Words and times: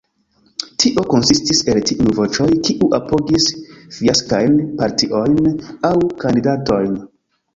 Tio 0.83 1.01
konsistis 1.09 1.59
el 1.73 1.79
tiuj 1.89 2.13
voĉoj, 2.19 2.47
kiuj 2.69 2.87
apogis 2.99 3.45
fiaskajn 3.99 4.57
partiojn, 4.81 5.37
aŭ 5.91 5.95
kandidatojn. 6.25 6.97